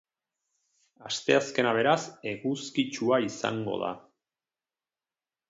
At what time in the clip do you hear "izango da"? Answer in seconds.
3.27-3.93